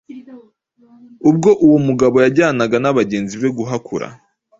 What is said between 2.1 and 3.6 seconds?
yajyanaga n’abagenzi be